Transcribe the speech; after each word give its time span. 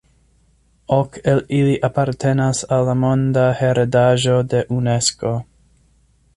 Ok 0.95 1.19
el 1.33 1.41
ili 1.57 1.75
apartenas 1.89 2.63
al 2.79 2.87
la 2.89 2.97
monda 3.03 3.45
heredaĵo 3.61 4.41
de 4.55 4.67
Unesko. 4.81 5.39